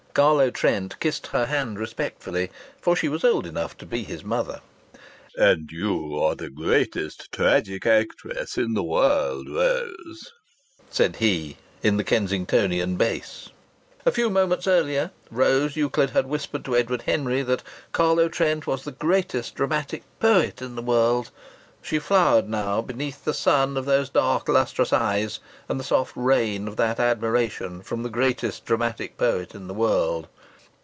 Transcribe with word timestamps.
Carlo 0.13 0.49
Trent 0.51 0.99
kissed 0.99 1.27
her 1.27 1.45
hand, 1.45 1.79
respectfully 1.79 2.51
for 2.81 2.97
she 2.97 3.07
was 3.07 3.23
old 3.23 3.45
enough 3.47 3.77
to 3.77 3.85
be 3.85 4.03
his 4.03 4.25
mother. 4.25 4.59
"And 5.37 5.71
you 5.71 6.19
are 6.21 6.35
the 6.35 6.49
greatest 6.49 7.31
tragic 7.31 7.85
actress 7.85 8.57
in 8.57 8.73
the 8.73 8.83
world, 8.83 9.47
Ra 9.49 9.85
ose!" 10.09 10.33
said 10.89 11.15
he 11.15 11.55
in 11.81 11.95
the 11.95 12.03
Kensingtonian 12.03 12.97
bass. 12.97 13.51
A 14.05 14.11
few 14.11 14.29
moments 14.29 14.67
earlier 14.67 15.11
Rose 15.29 15.77
Euclid 15.77 16.09
had 16.09 16.25
whispered 16.27 16.65
to 16.65 16.75
Edward 16.75 17.03
Henry 17.03 17.41
that 17.43 17.63
Carlo 17.93 18.27
Trent 18.27 18.67
was 18.67 18.83
the 18.83 18.91
greatest 18.91 19.55
dramatic 19.55 20.03
poet 20.19 20.61
in 20.61 20.75
the 20.75 20.81
world. 20.81 21.31
She 21.83 21.97
flowered 21.97 22.47
now 22.47 22.81
beneath 22.83 23.23
the 23.25 23.33
sun 23.33 23.75
of 23.75 23.85
those 23.85 24.11
dark 24.11 24.47
lustrous 24.47 24.93
eyes 24.93 25.39
and 25.67 25.79
the 25.79 25.83
soft 25.83 26.13
rain 26.15 26.67
of 26.67 26.75
that 26.77 26.99
admiration 26.99 27.81
from 27.81 28.03
the 28.03 28.09
greatest 28.11 28.65
dramatic 28.65 29.17
poet 29.17 29.55
in 29.55 29.65
the 29.65 29.73
world. 29.73 30.27